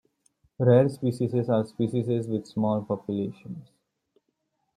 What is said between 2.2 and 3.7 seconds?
with small populations.